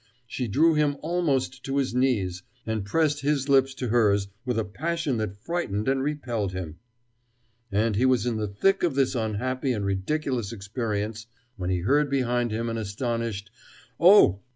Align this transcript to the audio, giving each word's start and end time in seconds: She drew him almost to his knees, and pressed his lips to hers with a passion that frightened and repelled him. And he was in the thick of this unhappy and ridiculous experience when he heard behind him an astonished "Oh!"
She 0.25 0.47
drew 0.47 0.73
him 0.73 0.97
almost 1.01 1.63
to 1.65 1.77
his 1.77 1.93
knees, 1.93 2.41
and 2.65 2.83
pressed 2.83 3.21
his 3.21 3.47
lips 3.47 3.75
to 3.75 3.89
hers 3.89 4.29
with 4.47 4.57
a 4.57 4.65
passion 4.65 5.17
that 5.17 5.37
frightened 5.37 5.87
and 5.87 6.01
repelled 6.01 6.53
him. 6.53 6.79
And 7.71 7.95
he 7.95 8.07
was 8.07 8.25
in 8.25 8.37
the 8.37 8.47
thick 8.47 8.81
of 8.81 8.95
this 8.95 9.13
unhappy 9.13 9.73
and 9.73 9.85
ridiculous 9.85 10.51
experience 10.51 11.27
when 11.55 11.69
he 11.69 11.81
heard 11.81 12.09
behind 12.09 12.49
him 12.49 12.67
an 12.67 12.77
astonished 12.79 13.51
"Oh!" 13.99 14.41